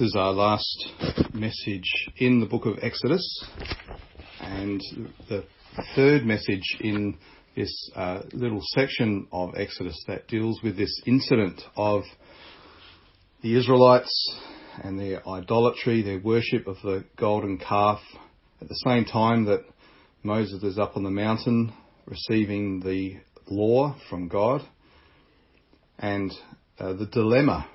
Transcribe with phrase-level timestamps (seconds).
[0.00, 0.92] This is our last
[1.34, 3.44] message in the book of Exodus
[4.40, 4.80] and
[5.28, 5.44] the
[5.94, 7.18] third message in
[7.54, 12.04] this uh, little section of Exodus that deals with this incident of
[13.42, 14.10] the Israelites
[14.82, 18.00] and their idolatry, their worship of the golden calf,
[18.62, 19.66] at the same time that
[20.22, 21.74] Moses is up on the mountain
[22.06, 23.18] receiving the
[23.50, 24.62] law from God
[25.98, 26.32] and
[26.78, 27.68] uh, the dilemma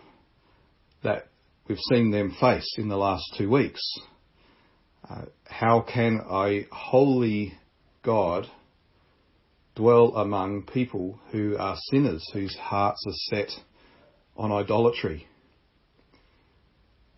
[1.04, 1.28] that
[1.68, 3.82] we've seen them face in the last two weeks.
[5.08, 7.54] Uh, how can a holy
[8.04, 8.48] God
[9.76, 13.50] dwell among people who are sinners, whose hearts are set
[14.38, 15.28] on idolatry?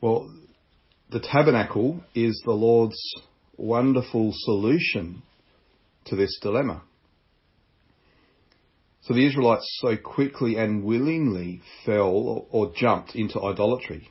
[0.01, 0.33] Well,
[1.09, 2.99] the tabernacle is the Lord's
[3.55, 5.23] wonderful solution
[6.05, 6.83] to this dilemma.
[9.01, 14.09] So the Israelites so quickly and willingly fell or, or jumped into idolatry.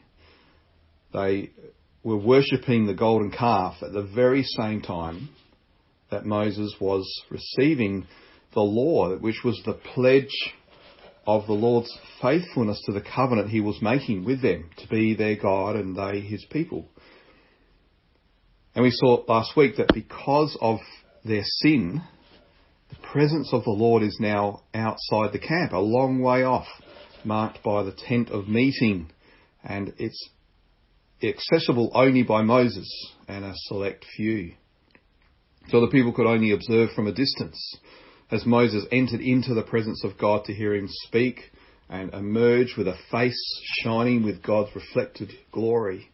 [1.12, 1.50] They
[2.02, 5.28] were worshipping the golden calf at the very same time
[6.10, 8.06] that Moses was receiving
[8.54, 10.54] the law, which was the pledge
[11.26, 15.36] of the Lord's faithfulness to the covenant he was making with them to be their
[15.36, 16.88] God and they his people.
[18.74, 20.78] And we saw last week that because of
[21.24, 22.02] their sin,
[22.90, 26.66] the presence of the Lord is now outside the camp, a long way off,
[27.24, 29.10] marked by the tent of meeting,
[29.64, 30.30] and it's
[31.22, 32.88] accessible only by Moses
[33.28, 34.52] and a select few.
[35.68, 37.76] So the people could only observe from a distance
[38.30, 41.50] as Moses entered into the presence of God to hear him speak
[41.88, 46.10] and emerge with a face shining with God's reflected glory.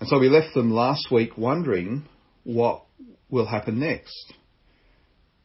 [0.00, 2.06] And so we left them last week wondering
[2.44, 2.84] what
[3.30, 4.34] will happen next.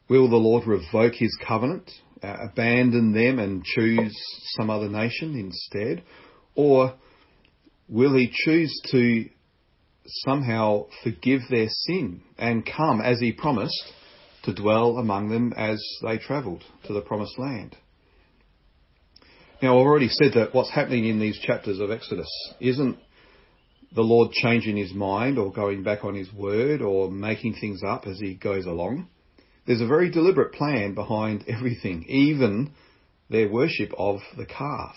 [0.08, 1.90] Will the Lord revoke his covenant,
[2.22, 4.16] uh, abandon them and choose
[4.56, 6.02] some other nation instead?
[6.56, 6.94] Or
[7.88, 9.28] will he choose to
[10.06, 13.92] somehow forgive their sin and come, as he promised,
[14.44, 17.76] to dwell among them as they travelled to the promised land?
[19.60, 22.96] Now, I've already said that what's happening in these chapters of Exodus isn't
[23.94, 28.06] the Lord changing his mind or going back on his word or making things up
[28.06, 29.08] as he goes along.
[29.66, 32.72] There's a very deliberate plan behind everything, even
[33.30, 34.94] their worship of the calf.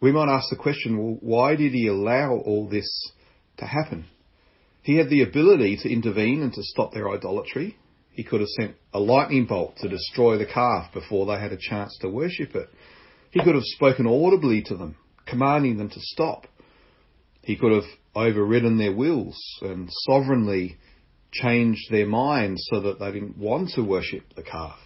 [0.00, 3.12] We might ask the question, well, why did he allow all this
[3.58, 4.06] to happen?
[4.82, 7.76] He had the ability to intervene and to stop their idolatry.
[8.12, 11.58] He could have sent a lightning bolt to destroy the calf before they had a
[11.58, 12.68] chance to worship it.
[13.30, 14.96] He could have spoken audibly to them,
[15.26, 16.46] commanding them to stop.
[17.42, 17.84] He could have
[18.14, 20.78] overridden their wills and sovereignly
[21.32, 24.78] changed their minds so that they didn't want to worship the calf.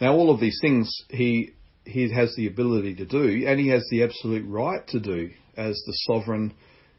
[0.00, 1.50] Now, all of these things he
[1.90, 5.82] he has the ability to do, and he has the absolute right to do as
[5.86, 6.54] the sovereign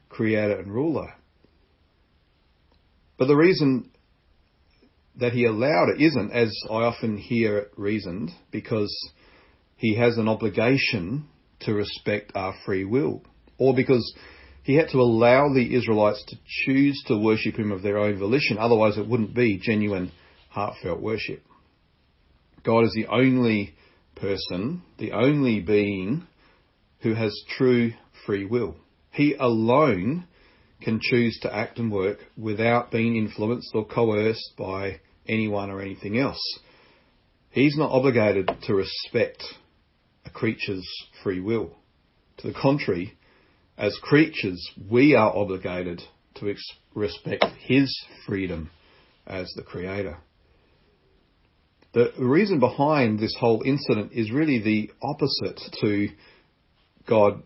[0.09, 1.13] creator and ruler.
[3.17, 3.91] But the reason
[5.17, 8.93] that he allowed it isn't, as I often hear it reasoned, because
[9.77, 11.27] he has an obligation
[11.61, 13.21] to respect our free will,
[13.57, 14.13] or because
[14.63, 18.57] he had to allow the Israelites to choose to worship him of their own volition,
[18.57, 20.11] otherwise it wouldn't be genuine,
[20.49, 21.43] heartfelt worship.
[22.63, 23.73] God is the only
[24.15, 26.27] person, the only being
[26.99, 27.93] who has true
[28.25, 28.75] free will.
[29.11, 30.27] He alone
[30.81, 36.17] can choose to act and work without being influenced or coerced by anyone or anything
[36.17, 36.41] else.
[37.49, 39.43] He's not obligated to respect
[40.25, 40.87] a creature's
[41.23, 41.75] free will.
[42.37, 43.17] To the contrary,
[43.77, 46.01] as creatures, we are obligated
[46.35, 46.55] to
[46.95, 47.93] respect His
[48.25, 48.69] freedom
[49.27, 50.17] as the Creator.
[51.93, 56.07] The reason behind this whole incident is really the opposite to
[57.05, 57.43] God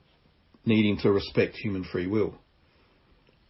[0.65, 2.35] needing to respect human free will.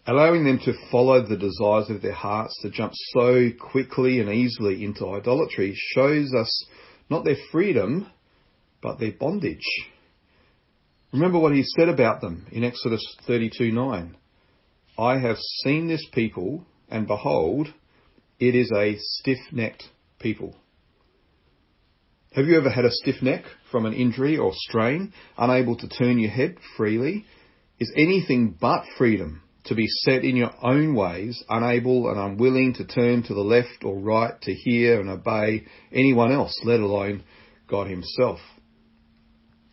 [0.07, 4.85] Allowing them to follow the desires of their hearts to jump so quickly and easily
[4.85, 6.65] into idolatry shows us
[7.09, 8.07] not their freedom,
[8.81, 9.65] but their bondage.
[11.11, 14.15] Remember what he said about them in Exodus 32:9.
[14.97, 17.73] I have seen this people, and behold,
[18.39, 19.83] it is a stiff-necked
[20.19, 20.55] people.
[22.35, 26.19] Have you ever had a stiff neck from an injury or strain, unable to turn
[26.19, 27.23] your head freely?
[27.79, 32.85] Is anything but freedom to be set in your own ways, unable and unwilling to
[32.85, 37.23] turn to the left or right to hear and obey anyone else, let alone
[37.69, 38.39] God Himself.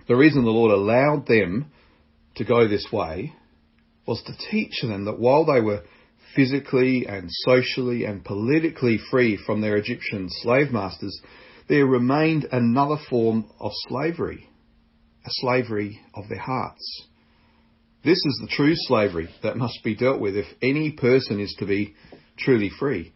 [0.06, 1.66] The reason the Lord allowed them
[2.36, 3.32] to go this way
[4.06, 5.82] was to teach them that while they were
[6.36, 11.20] physically and socially and politically free from their Egyptian slave masters,
[11.72, 14.46] there remained another form of slavery,
[15.24, 17.06] a slavery of their hearts.
[18.04, 21.64] This is the true slavery that must be dealt with if any person is to
[21.64, 21.94] be
[22.36, 23.14] truly free.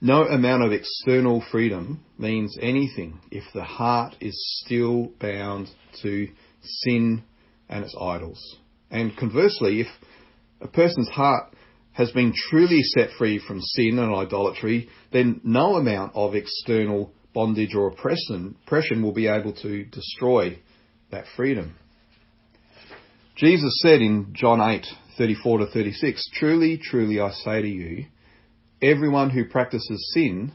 [0.00, 5.68] No amount of external freedom means anything if the heart is still bound
[6.02, 6.26] to
[6.64, 7.22] sin
[7.68, 8.56] and its idols.
[8.90, 9.86] And conversely, if
[10.60, 11.54] a person's heart
[11.92, 17.74] has been truly set free from sin and idolatry, then no amount of external bondage
[17.74, 20.58] or oppression, oppression will be able to destroy
[21.10, 21.74] that freedom.
[23.36, 28.06] Jesus said in John 8:34 to 36, "Truly, truly I say to you,
[28.80, 30.52] everyone who practices sin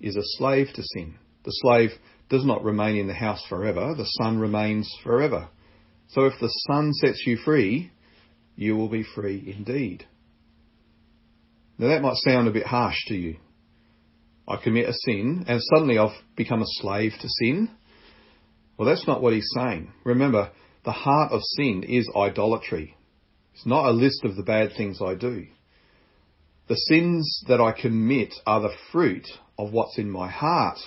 [0.00, 1.14] is a slave to sin.
[1.44, 1.92] The slave
[2.28, 5.48] does not remain in the house forever, the son remains forever.
[6.08, 7.90] So if the son sets you free,
[8.56, 10.04] you will be free indeed."
[11.78, 13.36] Now that might sound a bit harsh to you.
[14.46, 17.70] I commit a sin and suddenly I've become a slave to sin.
[18.76, 19.92] Well, that's not what he's saying.
[20.04, 20.50] Remember,
[20.84, 22.96] the heart of sin is idolatry.
[23.54, 25.46] It's not a list of the bad things I do.
[26.68, 29.26] The sins that I commit are the fruit
[29.58, 30.78] of what's in my heart.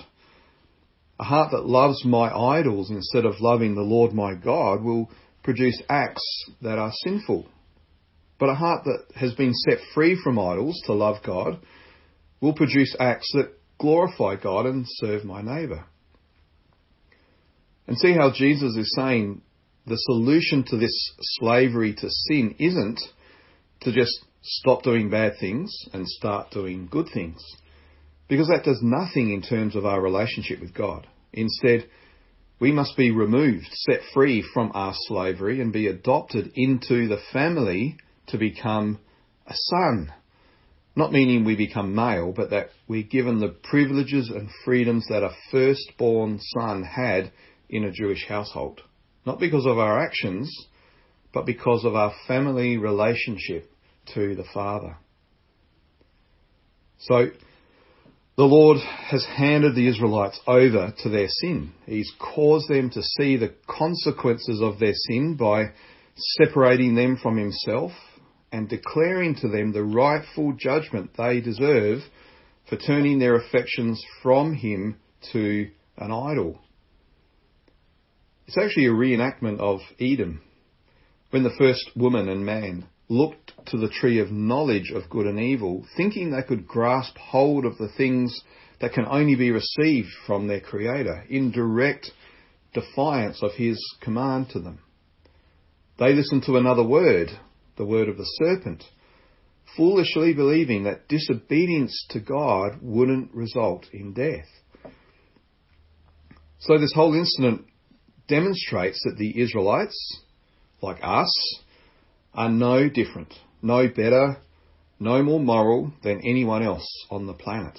[1.19, 5.09] A heart that loves my idols instead of loving the Lord my God will
[5.43, 7.47] produce acts that are sinful.
[8.39, 11.59] But a heart that has been set free from idols to love God
[12.41, 15.85] will produce acts that glorify God and serve my neighbour.
[17.87, 19.41] And see how Jesus is saying
[19.85, 22.99] the solution to this slavery to sin isn't
[23.81, 27.43] to just stop doing bad things and start doing good things.
[28.27, 31.07] Because that does nothing in terms of our relationship with God.
[31.33, 31.87] Instead,
[32.59, 37.97] we must be removed, set free from our slavery, and be adopted into the family
[38.27, 38.99] to become
[39.45, 40.11] a son.
[40.95, 45.35] Not meaning we become male, but that we're given the privileges and freedoms that a
[45.51, 47.31] firstborn son had
[47.69, 48.81] in a Jewish household.
[49.25, 50.49] Not because of our actions,
[51.33, 53.69] but because of our family relationship
[54.13, 54.97] to the Father.
[56.99, 57.27] So,
[58.37, 61.73] the Lord has handed the Israelites over to their sin.
[61.85, 65.71] He's caused them to see the consequences of their sin by
[66.15, 67.91] separating them from Himself
[68.55, 71.99] and declaring to them the rightful judgment they deserve
[72.69, 74.95] for turning their affections from Him
[75.33, 76.61] to an idol.
[78.47, 80.39] It's actually a reenactment of Eden,
[81.31, 85.37] when the first woman and man looked to the tree of knowledge of good and
[85.37, 88.41] evil, thinking they could grasp hold of the things
[88.79, 92.09] that can only be received from their Creator, in direct
[92.73, 94.79] defiance of His command to them.
[95.99, 97.31] They listened to another word,
[97.77, 98.83] the word of the serpent,
[99.75, 104.47] foolishly believing that disobedience to God wouldn't result in death.
[106.59, 107.65] So this whole incident
[108.27, 110.21] demonstrates that the Israelites,
[110.81, 111.29] like us,
[112.33, 114.37] are no different, no better,
[114.99, 117.77] no more moral than anyone else on the planet.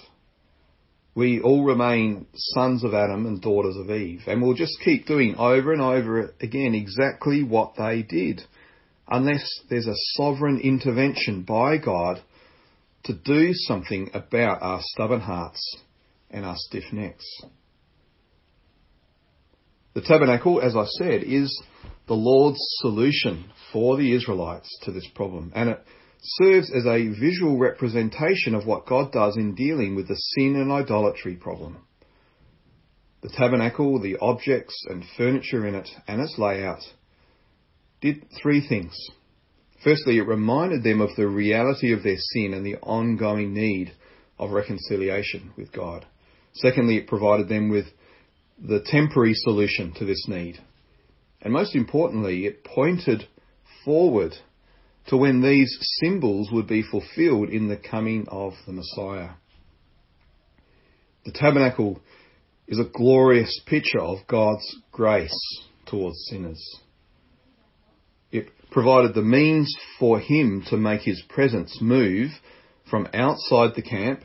[1.15, 5.35] We all remain sons of Adam and daughters of Eve, and we'll just keep doing
[5.37, 8.43] over and over again exactly what they did
[9.09, 12.21] unless there's a sovereign intervention by God
[13.05, 15.79] to do something about our stubborn hearts
[16.31, 17.27] and our stiff necks.
[19.95, 21.63] The tabernacle, as I said, is
[22.07, 25.83] the Lord's solution for the Israelites to this problem, and it
[26.21, 30.71] serves as a visual representation of what God does in dealing with the sin and
[30.71, 31.79] idolatry problem.
[33.23, 36.83] The tabernacle, the objects and furniture in it, and its layout
[38.01, 38.95] did three things.
[39.83, 43.93] Firstly, it reminded them of the reality of their sin and the ongoing need
[44.39, 46.07] of reconciliation with God.
[46.55, 47.87] Secondly, it provided them with
[48.59, 50.59] the temporary solution to this need.
[51.43, 53.29] And most importantly, it pointed
[53.85, 54.35] forward
[55.09, 59.35] to when these symbols would be fulfilled in the coming of the Messiah.
[61.25, 62.01] The tabernacle
[62.67, 65.39] is a glorious picture of God's grace
[65.87, 66.81] towards sinners
[68.71, 72.31] provided the means for him to make his presence move
[72.91, 74.21] from outside the camp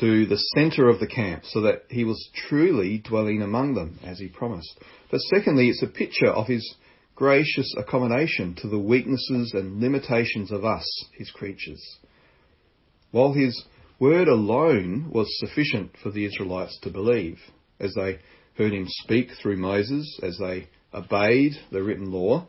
[0.00, 4.18] to the centre of the camp so that he was truly dwelling among them as
[4.18, 4.78] he promised.
[5.10, 6.74] But secondly, it's a picture of his
[7.14, 11.82] gracious accommodation to the weaknesses and limitations of us, his creatures.
[13.12, 13.64] While his
[14.00, 17.38] word alone was sufficient for the Israelites to believe,
[17.78, 18.18] as they
[18.56, 22.46] heard him speak through Moses, as they obeyed the written law,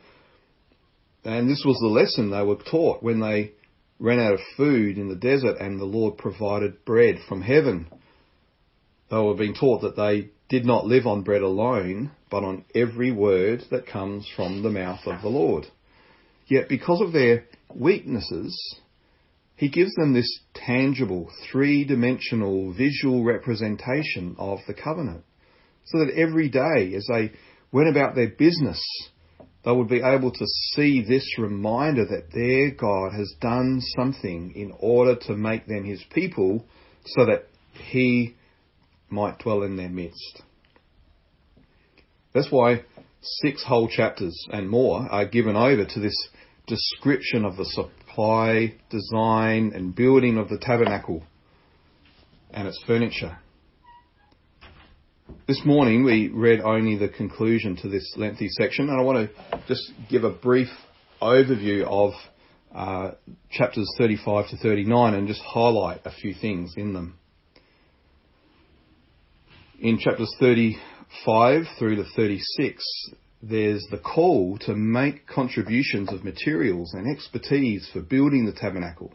[1.25, 3.53] and this was the lesson they were taught when they
[3.99, 7.87] ran out of food in the desert and the Lord provided bread from heaven.
[9.09, 13.11] They were being taught that they did not live on bread alone, but on every
[13.11, 15.65] word that comes from the mouth of the Lord.
[16.47, 18.79] Yet because of their weaknesses,
[19.55, 25.23] he gives them this tangible, three-dimensional visual representation of the covenant.
[25.85, 27.31] So that every day as they
[27.71, 28.81] went about their business,
[29.65, 34.71] they would be able to see this reminder that their God has done something in
[34.79, 36.63] order to make them his people
[37.05, 38.35] so that he
[39.09, 40.43] might dwell in their midst.
[42.33, 42.83] That's why
[43.21, 46.29] six whole chapters and more are given over to this
[46.67, 51.23] description of the supply, design, and building of the tabernacle
[52.51, 53.39] and its furniture.
[55.47, 59.61] This morning we read only the conclusion to this lengthy section, and I want to
[59.67, 60.69] just give a brief
[61.21, 62.13] overview of
[62.73, 63.11] uh,
[63.51, 67.19] chapters 35 to 39 and just highlight a few things in them.
[69.79, 72.83] In chapters 35 through to 36,
[73.43, 79.13] there's the call to make contributions of materials and expertise for building the tabernacle.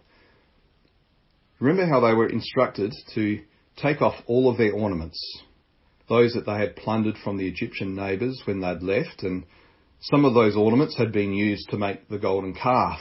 [1.58, 3.40] Remember how they were instructed to
[3.78, 5.20] take off all of their ornaments,
[6.10, 9.44] those that they had plundered from the Egyptian neighbours when they'd left, and
[10.00, 13.00] some of those ornaments had been used to make the golden calf.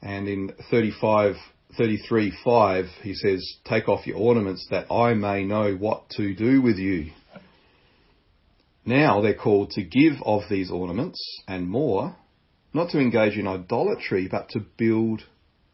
[0.00, 1.34] And in 35,
[1.76, 6.62] 33, 5, he says, Take off your ornaments that I may know what to do
[6.62, 7.10] with you.
[8.84, 12.14] Now they're called to give of these ornaments and more,
[12.72, 15.22] not to engage in idolatry, but to build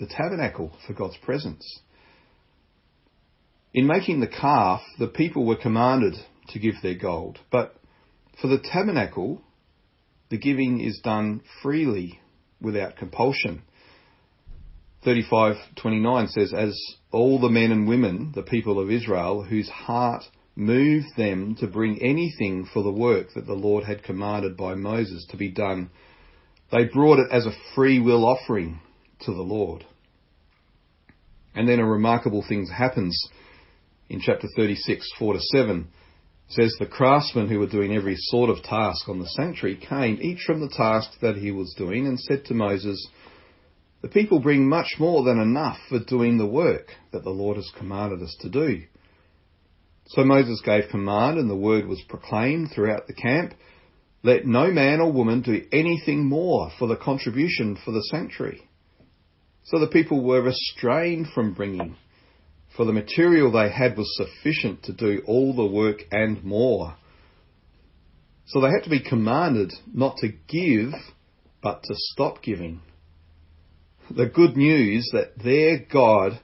[0.01, 1.81] the tabernacle for God's presence.
[3.75, 6.15] In making the calf, the people were commanded
[6.49, 7.75] to give their gold, but
[8.41, 9.41] for the tabernacle,
[10.29, 12.21] the giving is done freely
[12.61, 13.63] without compulsion.
[15.05, 16.79] 35:29 says as
[17.11, 20.23] all the men and women the people of Israel whose heart
[20.55, 25.27] moved them to bring anything for the work that the Lord had commanded by Moses
[25.31, 25.91] to be done.
[26.71, 28.81] They brought it as a free will offering
[29.21, 29.85] to the Lord.
[31.55, 33.19] And then a remarkable thing happens
[34.13, 35.89] in chapter 36, 4 to 7.
[36.49, 40.43] Says, The craftsmen who were doing every sort of task on the sanctuary came, each
[40.47, 43.09] from the task that he was doing, and said to Moses,
[44.03, 47.71] The people bring much more than enough for doing the work that the Lord has
[47.79, 48.83] commanded us to do.
[50.09, 53.55] So Moses gave command, and the word was proclaimed throughout the camp
[54.25, 58.69] let no man or woman do anything more for the contribution for the sanctuary.
[59.65, 61.97] So the people were restrained from bringing,
[62.77, 66.95] for the material they had was sufficient to do all the work and more.
[68.47, 70.93] So they had to be commanded not to give,
[71.63, 72.81] but to stop giving.
[74.11, 76.41] The good news that their God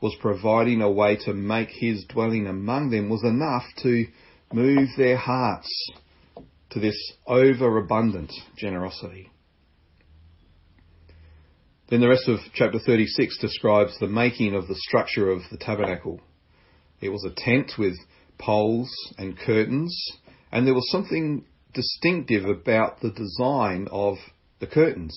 [0.00, 4.06] was providing a way to make his dwelling among them was enough to
[4.52, 5.70] move their hearts
[6.70, 6.96] to this
[7.26, 9.31] overabundant generosity.
[11.92, 16.22] Then the rest of chapter 36 describes the making of the structure of the tabernacle.
[17.02, 17.98] It was a tent with
[18.38, 19.94] poles and curtains,
[20.50, 21.44] and there was something
[21.74, 24.16] distinctive about the design of
[24.58, 25.14] the curtains.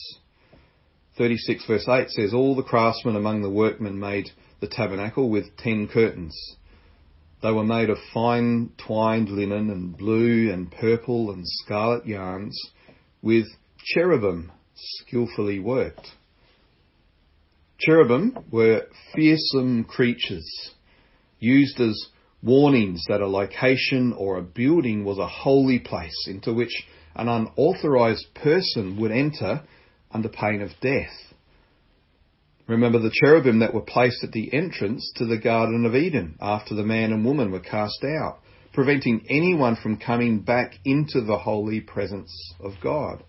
[1.18, 5.88] 36 verse 8 says, All the craftsmen among the workmen made the tabernacle with ten
[5.88, 6.38] curtains.
[7.42, 12.62] They were made of fine twined linen and blue and purple and scarlet yarns
[13.22, 13.46] with
[13.82, 16.10] cherubim skillfully worked.
[17.78, 20.72] Cherubim were fearsome creatures
[21.40, 22.08] used as
[22.42, 28.28] warnings that a location or a building was a holy place into which an unauthorized
[28.34, 29.64] person would enter
[30.12, 31.34] under pain of death.
[32.68, 36.76] Remember the cherubim that were placed at the entrance to the Garden of Eden after
[36.76, 38.40] the man and woman were cast out,
[38.74, 43.24] preventing anyone from coming back into the holy presence of God.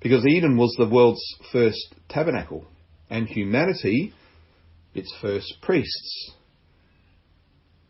[0.00, 2.64] Because Eden was the world's first tabernacle,
[3.10, 4.14] and humanity
[4.94, 6.32] its first priests.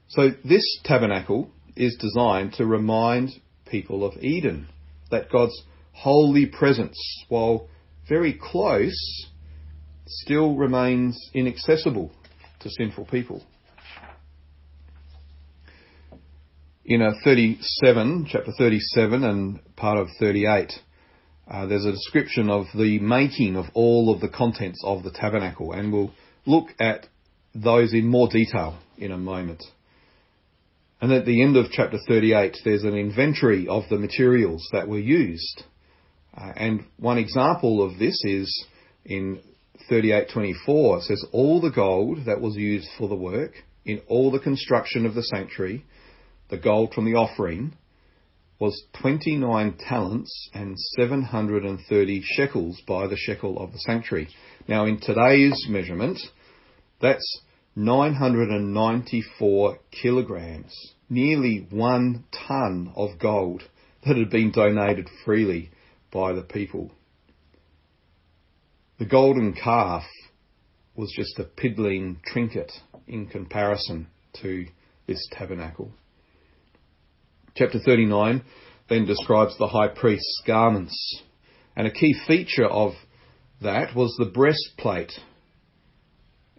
[0.08, 3.30] So this tabernacle is designed to remind
[3.66, 4.68] people of Eden,
[5.10, 5.62] that God's
[5.92, 6.98] holy presence,
[7.28, 7.68] while
[8.08, 9.26] very close,
[10.06, 12.10] still remains inaccessible
[12.60, 13.44] to sinful people.
[16.84, 20.72] In a 37, chapter 37 and part of 38,
[21.50, 25.72] uh, there's a description of the making of all of the contents of the tabernacle,
[25.72, 26.12] and we'll
[26.46, 27.06] look at
[27.54, 29.62] those in more detail in a moment.
[31.00, 34.98] And at the end of chapter 38, there's an inventory of the materials that were
[34.98, 35.64] used.
[36.36, 38.66] Uh, and one example of this is
[39.04, 39.40] in
[39.90, 43.52] 38:24 it says all the gold that was used for the work
[43.84, 45.84] in all the construction of the sanctuary,
[46.48, 47.72] the gold from the offering,
[48.60, 54.28] was 29 talents and 730 shekels by the shekel of the sanctuary.
[54.68, 56.18] Now, in today's measurement,
[57.00, 57.40] that's
[57.74, 60.74] 994 kilograms,
[61.08, 63.62] nearly one ton of gold
[64.06, 65.70] that had been donated freely
[66.12, 66.90] by the people.
[68.98, 70.04] The golden calf
[70.94, 72.70] was just a piddling trinket
[73.08, 74.08] in comparison
[74.42, 74.66] to
[75.06, 75.92] this tabernacle.
[77.56, 78.42] Chapter 39
[78.88, 81.22] then describes the high priest's garments,
[81.76, 82.92] and a key feature of
[83.62, 85.12] that was the breastplate.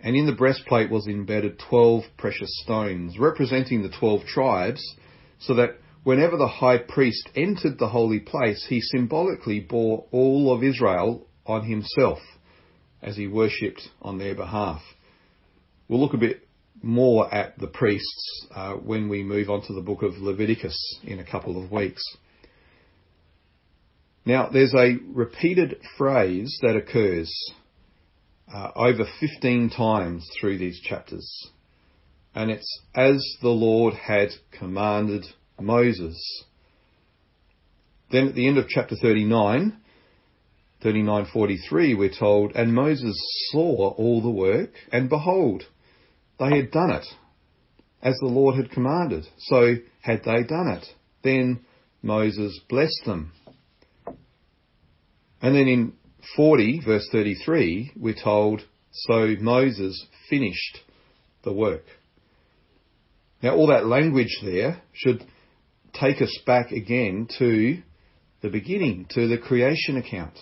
[0.03, 4.95] And in the breastplate was embedded 12 precious stones, representing the 12 tribes,
[5.39, 10.63] so that whenever the high priest entered the holy place, he symbolically bore all of
[10.63, 12.19] Israel on himself
[13.01, 14.81] as he worshipped on their behalf.
[15.87, 16.47] We'll look a bit
[16.81, 21.19] more at the priests uh, when we move on to the book of Leviticus in
[21.19, 22.03] a couple of weeks.
[24.25, 27.33] Now, there's a repeated phrase that occurs
[28.53, 31.49] uh, over 15 times through these chapters,
[32.35, 35.25] and it's as the Lord had commanded
[35.59, 36.43] Moses.
[38.11, 39.77] Then at the end of chapter 39,
[40.83, 43.15] 39:43 we're told and Moses
[43.51, 45.65] saw all the work and behold
[46.41, 47.05] they had done it
[48.01, 49.25] as the Lord had commanded.
[49.37, 50.85] So had they done it
[51.23, 51.63] then
[52.01, 53.31] Moses blessed them.
[55.39, 55.93] And then in
[56.35, 60.79] 40 verse 33 we're told so Moses finished
[61.43, 61.85] the work.
[63.43, 65.23] Now all that language there should
[65.93, 67.81] take us back again to
[68.41, 70.37] the beginning to the creation account.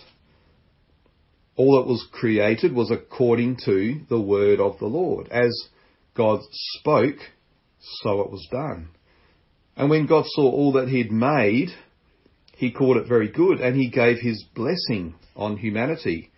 [1.56, 5.28] All that was created was according to the word of the Lord.
[5.28, 5.68] As
[6.20, 7.16] God spoke,
[8.02, 8.90] so it was done.
[9.74, 11.70] And when God saw all that he'd made,
[12.56, 16.30] he called it very good and he gave his blessing on humanity.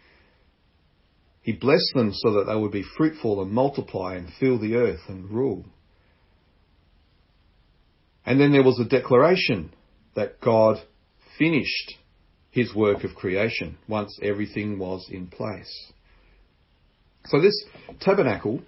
[1.41, 5.01] He blessed them so that they would be fruitful and multiply and fill the earth
[5.09, 5.65] and rule.
[8.25, 9.75] And then there was a declaration
[10.15, 10.77] that God
[11.41, 11.95] finished
[12.53, 15.93] his work of creation once everything was in place.
[17.25, 17.65] So this
[18.01, 18.63] tabernacle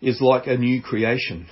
[0.00, 1.46] is like a new creation.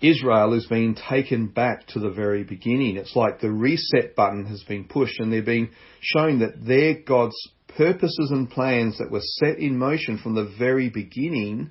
[0.00, 2.96] Israel is being taken back to the very beginning.
[2.96, 7.36] It's like the reset button has been pushed and they're being shown that their God's
[7.76, 11.70] purposes and plans that were set in motion from the very beginning,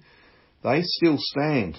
[0.64, 1.78] they still stand.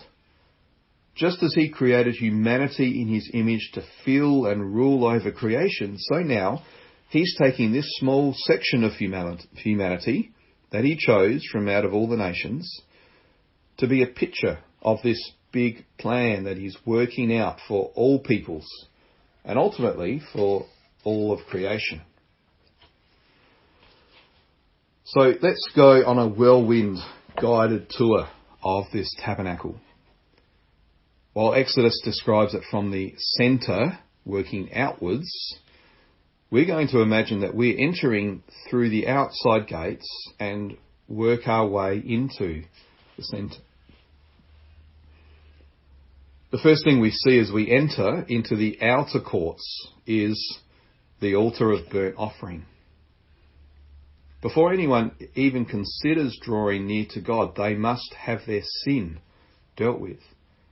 [1.14, 6.20] Just as he created humanity in his image to fill and rule over creation, so
[6.20, 6.62] now
[7.10, 10.32] he's taking this small section of humanity
[10.72, 12.82] that he chose from out of all the nations
[13.80, 18.66] to be a picture of this big plan that he's working out for all peoples
[19.44, 20.66] and ultimately for
[21.02, 22.02] all of creation.
[25.04, 26.98] So let's go on a whirlwind
[27.40, 28.28] guided tour
[28.62, 29.76] of this tabernacle.
[31.32, 35.30] While Exodus describes it from the centre, working outwards,
[36.50, 40.06] we're going to imagine that we're entering through the outside gates
[40.38, 40.76] and
[41.08, 42.64] work our way into
[43.16, 43.62] the centre.
[46.50, 50.58] The first thing we see as we enter into the outer courts is
[51.20, 52.64] the altar of burnt offering.
[54.42, 59.20] Before anyone even considers drawing near to God, they must have their sin
[59.76, 60.18] dealt with.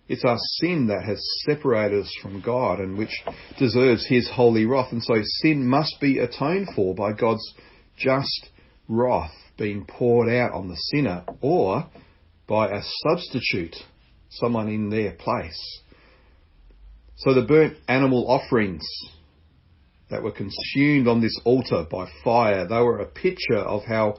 [0.09, 3.23] It's our sin that has separated us from God and which
[3.59, 4.91] deserves His holy wrath.
[4.91, 7.55] And so sin must be atoned for by God's
[7.97, 8.49] just
[8.89, 11.87] wrath being poured out on the sinner or
[12.49, 13.77] by a substitute,
[14.31, 15.81] someone in their place.
[17.17, 18.87] So the burnt animal offerings
[20.11, 24.19] that were consumed on this altar by fire, they were a picture of how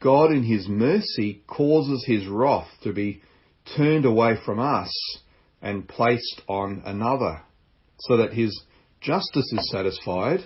[0.00, 3.22] God in His mercy causes His wrath to be
[3.76, 4.92] turned away from us
[5.62, 7.40] and placed on another,
[8.00, 8.62] so that his
[9.00, 10.40] justice is satisfied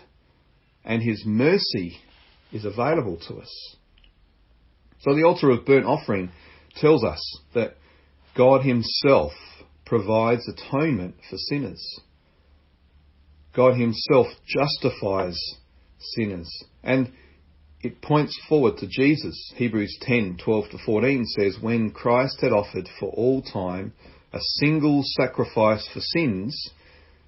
[0.85, 1.99] and his mercy
[2.53, 3.77] is available to us.
[5.01, 6.31] So the altar of burnt offering
[6.77, 7.21] tells us
[7.55, 7.77] that
[8.37, 9.33] God himself
[9.85, 12.01] provides atonement for sinners.
[13.55, 15.39] God himself justifies
[15.99, 16.49] sinners.
[16.83, 17.13] And
[17.81, 19.53] it points forward to Jesus.
[19.57, 23.93] Hebrews 10, 12 to 14 says, When Christ had offered for all time
[24.33, 26.71] a single sacrifice for sins,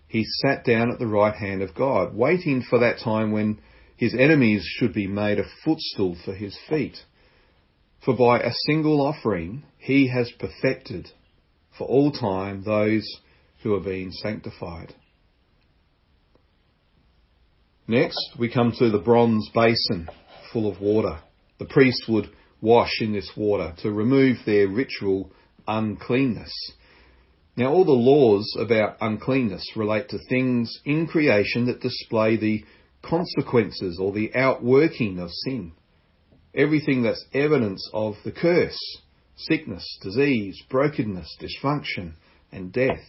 [0.06, 3.60] he sat down at the right hand of God, waiting for that time when
[3.96, 6.96] his enemies should be made a footstool for his feet.
[8.04, 11.10] For by a single offering he has perfected
[11.76, 13.06] for all time those
[13.62, 14.94] who are being sanctified.
[17.88, 20.08] Next, we come to the bronze basin
[20.52, 21.20] full of water.
[21.58, 25.32] The priests would wash in this water to remove their ritual
[25.66, 26.52] uncleanness.
[27.56, 32.64] Now, all the laws about uncleanness relate to things in creation that display the
[33.02, 35.72] consequences or the outworking of sin.
[36.54, 38.78] Everything that's evidence of the curse,
[39.48, 42.12] sickness, disease, brokenness, dysfunction,
[42.52, 43.02] and death.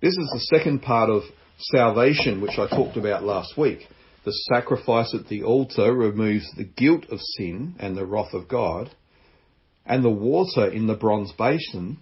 [0.00, 1.22] This is the second part of
[1.58, 3.86] salvation, which I talked about last week.
[4.24, 8.94] The sacrifice at the altar removes the guilt of sin and the wrath of God,
[9.84, 11.98] and the water in the bronze basin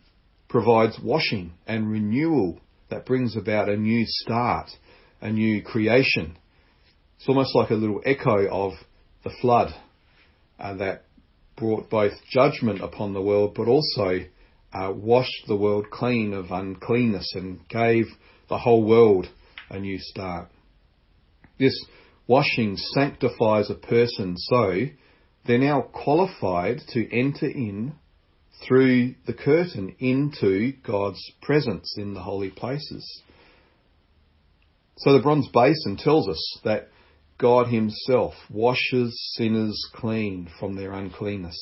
[0.49, 2.61] provides washing and renewal
[2.91, 4.69] that brings about a new start,
[5.21, 6.37] a new creation.
[7.17, 8.73] It's almost like a little echo of
[9.25, 9.73] the flood
[10.59, 11.05] uh, that
[11.61, 14.25] brought both judgment upon the world but also
[14.73, 18.07] uh, washed the world clean of uncleanness and gave
[18.49, 19.29] the whole world
[19.69, 20.49] a new start.
[21.59, 21.79] This
[22.27, 24.87] washing sanctifies a person so
[25.47, 27.93] they're now qualified to enter in
[28.67, 33.23] through the curtain into God's presence in the holy places.
[34.99, 36.89] So the bronze basin tells us that
[37.41, 41.59] God himself washes sinners clean from their uncleanness.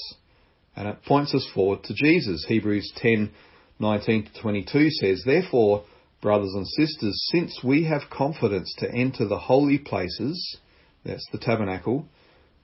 [0.75, 2.45] And it points us forward to Jesus.
[2.49, 3.31] Hebrews 10,
[3.79, 5.85] 19 to 22 says, Therefore,
[6.21, 10.59] brothers and sisters, since we have confidence to enter the holy places,
[11.05, 12.07] that's the tabernacle,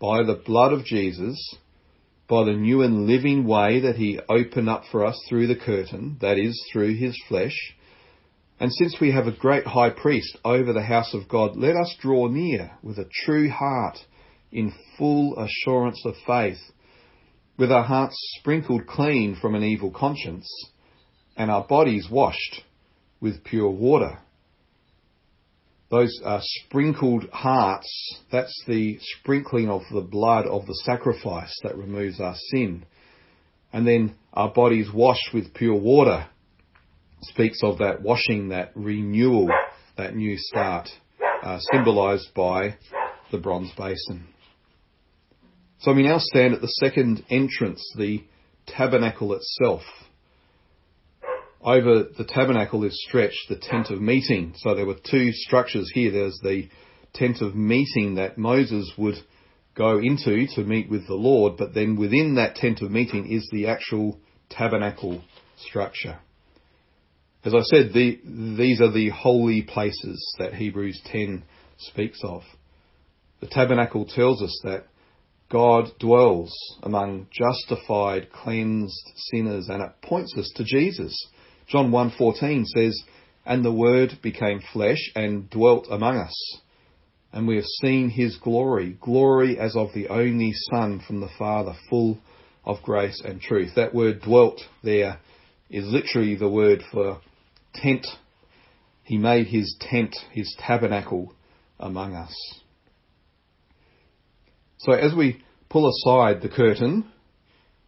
[0.00, 1.57] by the blood of Jesus,
[2.29, 6.16] by the new and living way that he opened up for us through the curtain,
[6.20, 7.74] that is, through his flesh.
[8.64, 11.94] And since we have a great high priest over the house of God, let us
[12.00, 13.98] draw near with a true heart
[14.50, 16.57] in full assurance of faith,
[17.59, 20.48] with our hearts sprinkled clean from an evil conscience,
[21.37, 22.62] and our bodies washed
[23.20, 24.18] with pure water.
[25.90, 32.18] Those uh, sprinkled hearts, that's the sprinkling of the blood of the sacrifice that removes
[32.18, 32.87] our sin.
[33.74, 36.29] And then our bodies washed with pure water
[37.25, 39.49] speaks of that washing, that renewal,
[39.97, 40.89] that new start,
[41.43, 42.77] uh, symbolized by
[43.31, 44.27] the bronze basin.
[45.81, 48.25] So we now stand at the second entrance, the
[48.67, 49.83] tabernacle itself
[51.65, 54.53] over the tabernacle is stretched the tent of meeting.
[54.59, 56.13] So there were two structures here.
[56.13, 56.69] There's the
[57.15, 59.17] tent of meeting that Moses would
[59.75, 63.49] go into to meet with the Lord, but then within that tent of meeting is
[63.51, 65.23] the actual tabernacle
[65.57, 66.19] structure.
[67.45, 68.19] As I said, the,
[68.57, 71.43] these are the holy places that Hebrews 10
[71.77, 72.43] speaks of.
[73.41, 74.87] The tabernacle tells us that
[75.51, 81.15] God dwells among justified, cleansed sinners, and it points us to Jesus.
[81.69, 83.05] John 1:14 says,
[83.45, 86.61] "And the word became flesh and dwelt among us,
[87.31, 91.77] and we have seen his glory, glory as of the only Son from the Father,
[91.91, 92.19] full
[92.65, 95.21] of grace and truth." That word dwelt there
[95.69, 97.21] is literally the word for
[97.75, 98.07] tent.
[99.03, 101.35] He made his tent, his tabernacle
[101.79, 102.35] among us.
[104.79, 107.11] So as we pull aside the curtain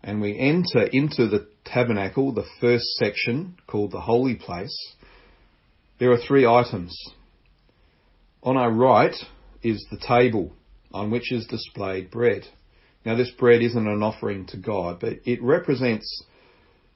[0.02, 4.76] and we enter into the tabernacle, the first section called the holy place,
[5.98, 6.96] there are three items.
[8.42, 9.14] On our right
[9.62, 10.52] is the table
[10.92, 12.46] on which is displayed bread.
[13.04, 16.24] Now this bread isn't an offering to God, but it represents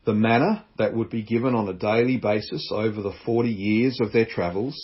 [0.05, 4.13] the manna that would be given on a daily basis over the 40 years of
[4.13, 4.77] their travels,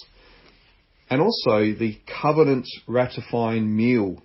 [1.08, 4.22] and also the covenant ratifying meal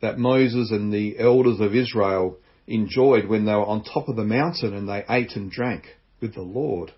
[0.00, 4.24] that Moses and the elders of Israel enjoyed when they were on top of the
[4.24, 5.84] mountain and they ate and drank
[6.20, 6.92] with the Lord.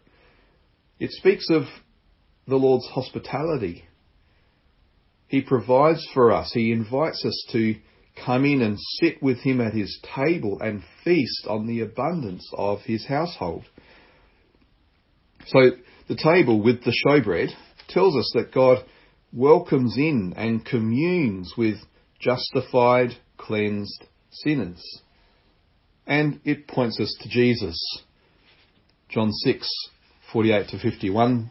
[0.99, 1.65] It speaks of
[2.47, 3.85] the Lord's hospitality.
[5.29, 6.51] He provides for us.
[6.53, 7.77] He invites us to
[8.25, 12.81] come in and sit with him at his table and feast on the abundance of
[12.83, 13.65] his household.
[15.47, 15.71] So
[16.09, 17.49] the table with the showbread
[17.89, 18.85] tells us that God
[19.33, 21.77] welcomes in and communes with
[22.21, 24.83] justified, cleansed sinners
[26.07, 27.79] and it points us to Jesus.
[29.09, 29.69] John 6,
[30.33, 31.51] 48 to 51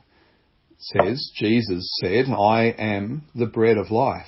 [0.77, 4.27] says, Jesus said, I am the bread of life.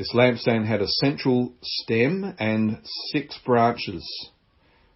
[0.00, 2.78] This lampstand had a central stem and
[3.12, 4.02] six branches.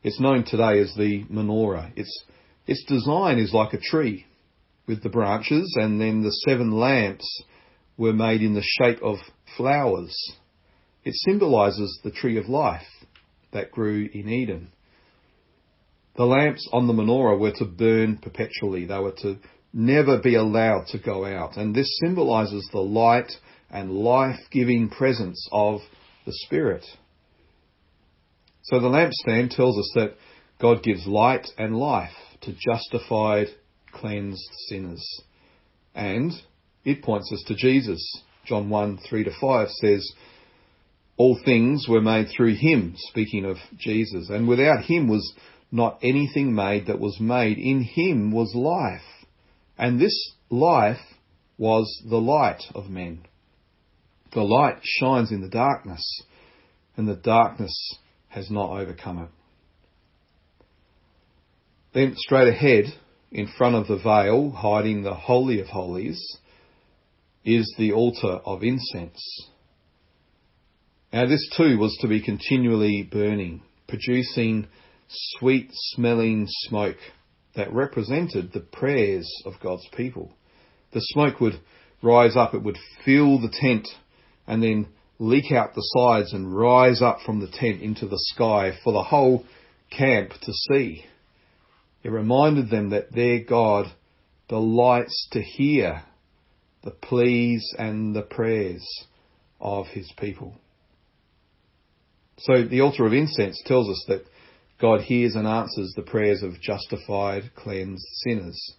[0.02, 1.92] It's known today as the menorah.
[1.94, 2.24] Its,
[2.66, 4.24] its design is like a tree
[4.86, 7.42] with the branches and then the seven lamps
[7.98, 9.18] were made in the shape of
[9.58, 10.16] flowers.
[11.04, 12.88] It symbolizes the tree of life
[13.52, 14.68] that grew in Eden.
[16.16, 18.86] The lamps on the menorah were to burn perpetually.
[18.86, 19.36] They were to
[19.70, 21.58] never be allowed to go out.
[21.58, 23.32] And this symbolizes the light
[23.74, 25.80] and life-giving presence of
[26.24, 26.86] the Spirit.
[28.62, 30.14] So the lampstand tells us that
[30.60, 33.48] God gives light and life to justified,
[33.92, 35.04] cleansed sinners.
[35.94, 36.32] And
[36.84, 38.02] it points us to Jesus.
[38.46, 40.12] John 1, 3 to 5 says,
[41.16, 45.32] all things were made through him, speaking of Jesus, and without him was
[45.70, 47.58] not anything made that was made.
[47.58, 49.26] In him was life,
[49.78, 51.00] and this life
[51.56, 53.20] was the light of men.
[54.34, 56.04] The light shines in the darkness,
[56.96, 57.72] and the darkness
[58.28, 59.28] has not overcome it.
[61.92, 62.86] Then straight ahead,
[63.30, 66.20] in front of the veil, hiding the Holy of Holies,
[67.44, 69.48] is the altar of incense.
[71.12, 74.66] Now this too was to be continually burning, producing
[75.38, 76.96] sweet smelling smoke
[77.54, 80.32] that represented the prayers of God's people.
[80.92, 81.60] The smoke would
[82.02, 83.86] rise up, it would fill the tent
[84.46, 84.86] and then
[85.18, 89.02] leak out the sides and rise up from the tent into the sky for the
[89.02, 89.44] whole
[89.90, 91.04] camp to see.
[92.02, 93.86] It reminded them that their God
[94.48, 96.02] delights to hear
[96.82, 98.86] the pleas and the prayers
[99.60, 100.54] of his people.
[102.38, 104.26] So the altar of incense tells us that
[104.80, 108.74] God hears and answers the prayers of justified, cleansed sinners.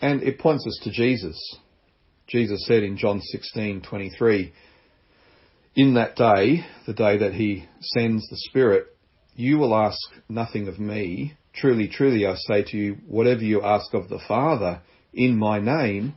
[0.00, 1.58] And it points us to Jesus.
[2.32, 4.52] Jesus said in John 16:23,
[5.76, 8.86] "In that day, the day that he sends the Spirit,
[9.36, 11.34] you will ask nothing of me.
[11.52, 14.80] Truly, truly, I say to you, whatever you ask of the Father
[15.12, 16.14] in my name,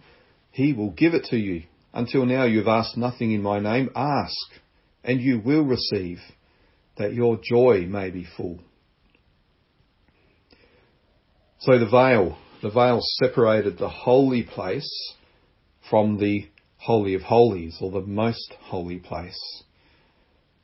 [0.52, 1.64] he will give it to you.
[1.94, 3.90] Until now you have asked nothing in my name.
[3.94, 4.62] Ask,
[5.04, 6.22] and you will receive,
[6.96, 8.62] that your joy may be full."
[11.60, 14.90] So the veil, the veil separated the holy place
[15.90, 19.64] from the Holy of Holies or the most holy place.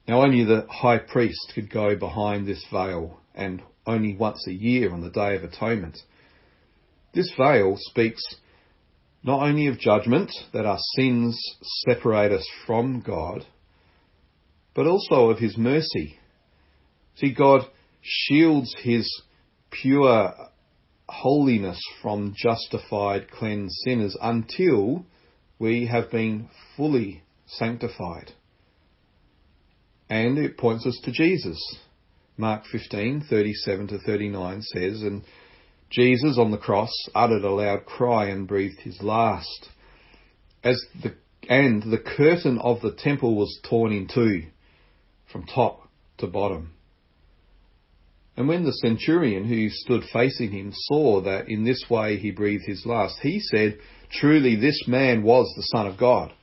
[0.08, 4.92] Now only the high priest could go behind this veil and only once a year
[4.92, 5.98] on the Day of Atonement.
[7.14, 8.22] This veil speaks
[9.24, 11.40] not only of judgment, that our sins
[11.86, 13.46] separate us from God,
[14.74, 16.18] but also of His mercy.
[17.16, 17.62] See, God
[18.02, 19.22] shields His
[19.70, 20.34] pure
[21.08, 25.06] holiness from justified, cleansed sinners until
[25.62, 28.32] we have been fully sanctified.
[30.10, 31.78] And it points us to Jesus.
[32.36, 35.22] Mark 15, 37 to 39 says, And
[35.92, 39.70] Jesus on the cross uttered a loud cry and breathed his last.
[40.64, 41.14] As the,
[41.48, 44.48] and the curtain of the temple was torn in two,
[45.32, 46.74] from top to bottom.
[48.36, 52.66] And when the centurion who stood facing him saw that in this way he breathed
[52.66, 53.78] his last, he said,
[54.14, 56.34] Truly this man was the Son of God.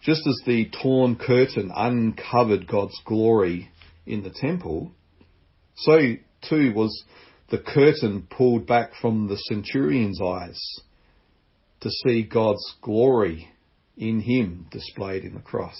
[0.00, 3.70] Just as the torn curtain uncovered God's glory
[4.06, 4.92] in the temple,
[5.76, 6.14] so
[6.48, 7.04] too was
[7.50, 10.60] the curtain pulled back from the centurion's eyes
[11.80, 13.48] to see God's glory
[13.96, 15.78] in him displayed in the cross.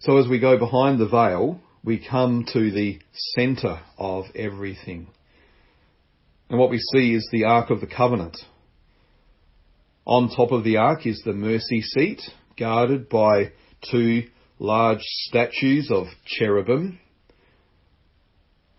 [0.00, 2.98] So as we go behind the veil, we come to the
[3.36, 5.08] centre of everything.
[6.52, 8.36] And what we see is the Ark of the Covenant.
[10.04, 12.20] On top of the Ark is the mercy seat,
[12.58, 13.52] guarded by
[13.90, 14.24] two
[14.58, 16.98] large statues of cherubim.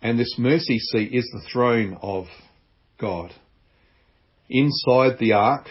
[0.00, 2.26] And this mercy seat is the throne of
[3.00, 3.32] God.
[4.48, 5.66] Inside the Ark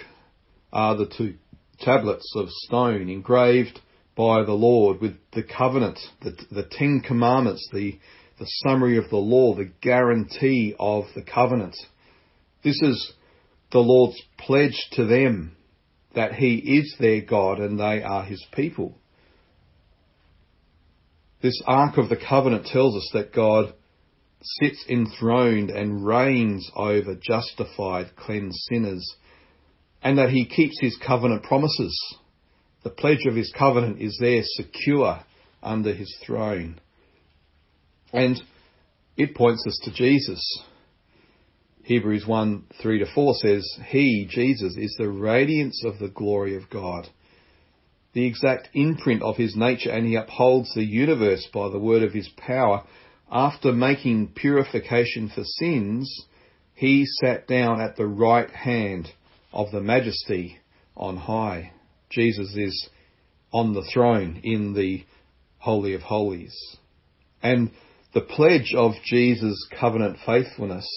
[0.73, 1.35] are the two
[1.79, 3.79] tablets of stone engraved
[4.17, 7.97] by the Lord with the covenant, the, the Ten Commandments, the,
[8.39, 11.77] the summary of the law, the guarantee of the covenant.
[12.63, 13.13] This is
[13.71, 15.55] the Lord's pledge to them
[16.15, 18.97] that He is their God and they are His people.
[21.41, 23.73] This Ark of the Covenant tells us that God
[24.41, 29.15] sits enthroned and reigns over justified, cleansed sinners,
[30.01, 31.97] and that He keeps His covenant promises.
[32.83, 35.19] The pledge of His covenant is there secure
[35.61, 36.79] under His throne.
[38.13, 38.41] And
[39.17, 40.63] it points us to Jesus.
[41.83, 46.69] Hebrews 1 3 to 4 says, He, Jesus, is the radiance of the glory of
[46.69, 47.09] God
[48.13, 52.13] the exact imprint of his nature, and he upholds the universe by the word of
[52.13, 52.83] his power.
[53.31, 56.25] After making purification for sins,
[56.75, 59.09] he sat down at the right hand
[59.51, 60.59] of the majesty
[60.95, 61.71] on high.
[62.11, 62.89] Jesus is
[63.51, 65.03] on the throne in the
[65.57, 66.55] Holy of Holies.
[67.41, 67.71] And
[68.13, 70.87] the pledge of Jesus' covenant faithfulness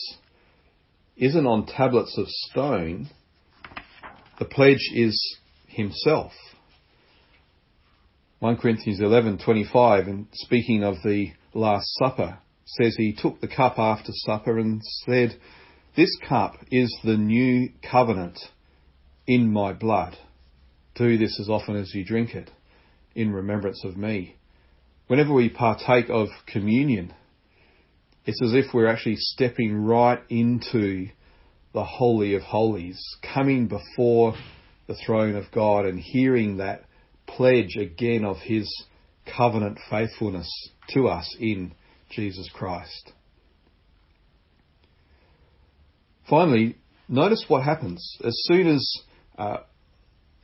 [1.16, 3.08] isn't on tablets of stone.
[4.38, 6.32] The pledge is himself.
[8.40, 14.12] 1 Corinthians 11:25 and speaking of the last supper says he took the cup after
[14.12, 15.34] supper and said
[15.96, 18.38] this cup is the new covenant
[19.26, 20.18] in my blood
[20.94, 22.50] do this as often as you drink it
[23.14, 24.36] in remembrance of me
[25.06, 27.14] whenever we partake of communion
[28.26, 31.08] it's as if we're actually stepping right into
[31.72, 33.00] the holy of holies
[33.34, 34.34] coming before
[34.88, 36.84] the throne of God and hearing that
[37.26, 38.84] pledge again of his
[39.36, 40.48] covenant faithfulness
[40.90, 41.72] to us in
[42.10, 43.12] Jesus Christ.
[46.28, 46.76] Finally,
[47.08, 48.18] notice what happens.
[48.24, 49.02] As soon as
[49.38, 49.58] uh,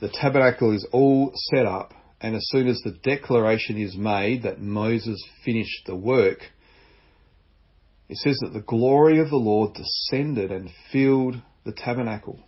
[0.01, 4.61] the tabernacle is all set up, and as soon as the declaration is made that
[4.61, 6.38] Moses finished the work,
[8.12, 12.38] it says that the glory of the Lord descended and filled the tabernacle.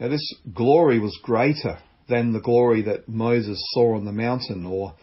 [0.00, 4.94] Now, this glory was greater than the glory that Moses saw on the mountain or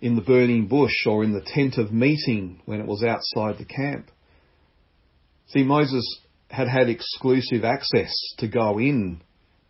[0.00, 3.64] in the burning bush or in the tent of meeting when it was outside the
[3.64, 4.10] camp.
[5.50, 9.20] See, Moses had had exclusive access to go in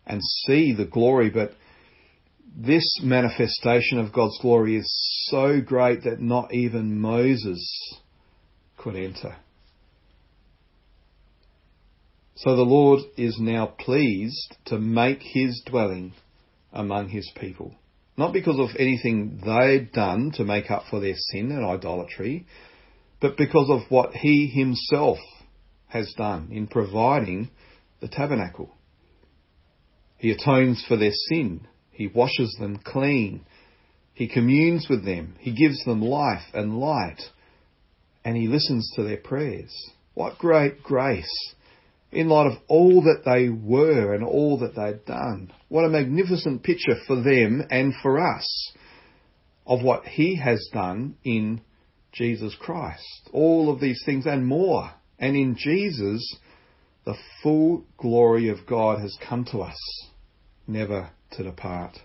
[0.07, 1.51] and see the glory, but
[2.57, 7.99] this manifestation of God's glory is so great that not even Moses
[8.79, 9.35] could enter.
[12.35, 16.13] So the Lord is now pleased to make his dwelling
[16.71, 17.75] among his people.
[18.17, 22.45] Not because of anything they'd done to make up for their sin and idolatry,
[23.21, 25.17] but because of what he himself
[25.87, 27.49] has done in providing
[27.99, 28.69] the tabernacle.
[30.17, 31.67] He atones for their sin.
[31.91, 33.45] He washes them clean.
[34.13, 35.35] He communes with them.
[35.39, 37.21] He gives them life and light.
[38.29, 39.73] And he listens to their prayers.
[40.13, 41.55] What great grace
[42.11, 45.51] in light of all that they were and all that they'd done.
[45.67, 48.71] What a magnificent picture for them and for us
[49.65, 51.61] of what He has done in
[52.11, 53.31] Jesus Christ.
[53.33, 54.91] All of these things and more.
[55.17, 56.37] And in Jesus,
[57.05, 60.07] the full glory of God has come to us,
[60.67, 61.97] never to depart.